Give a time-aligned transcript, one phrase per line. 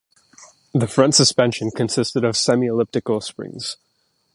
[0.73, 3.77] The front suspension consisted of semi-elliptical springs.